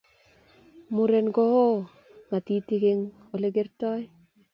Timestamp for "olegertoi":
3.35-4.01